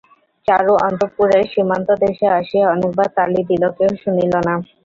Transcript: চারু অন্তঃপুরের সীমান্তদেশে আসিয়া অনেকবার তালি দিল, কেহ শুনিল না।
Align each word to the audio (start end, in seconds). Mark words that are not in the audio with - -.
চারু 0.47 0.73
অন্তঃপুরের 0.87 1.43
সীমান্তদেশে 1.51 2.27
আসিয়া 2.39 2.65
অনেকবার 2.69 3.07
তালি 3.17 3.41
দিল, 3.49 3.63
কেহ 3.77 3.91
শুনিল 4.03 4.33
না। 4.47 4.53